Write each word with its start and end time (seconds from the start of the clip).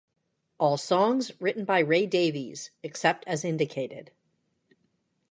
All 0.57 0.77
songs 0.77 1.31
written 1.39 1.63
by 1.63 1.77
Ray 1.77 2.07
Davies, 2.07 2.71
except 2.81 3.23
as 3.27 3.45
indicated. 3.45 4.09